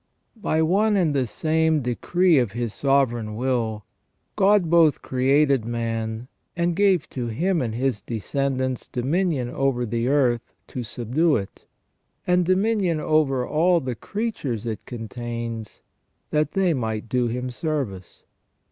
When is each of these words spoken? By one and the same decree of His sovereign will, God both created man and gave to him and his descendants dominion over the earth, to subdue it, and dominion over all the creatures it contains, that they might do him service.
By 0.41 0.63
one 0.63 0.97
and 0.97 1.13
the 1.13 1.27
same 1.27 1.83
decree 1.83 2.39
of 2.39 2.53
His 2.53 2.73
sovereign 2.73 3.35
will, 3.35 3.85
God 4.35 4.67
both 4.67 5.03
created 5.03 5.63
man 5.63 6.27
and 6.57 6.75
gave 6.75 7.07
to 7.11 7.27
him 7.27 7.61
and 7.61 7.75
his 7.75 8.01
descendants 8.01 8.87
dominion 8.87 9.51
over 9.51 9.85
the 9.85 10.07
earth, 10.07 10.55
to 10.69 10.81
subdue 10.81 11.35
it, 11.35 11.65
and 12.25 12.43
dominion 12.43 12.99
over 12.99 13.45
all 13.47 13.79
the 13.79 13.93
creatures 13.93 14.65
it 14.65 14.87
contains, 14.87 15.83
that 16.31 16.53
they 16.53 16.73
might 16.73 17.07
do 17.07 17.27
him 17.27 17.51
service. 17.51 18.23